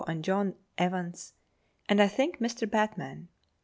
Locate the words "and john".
0.07-0.55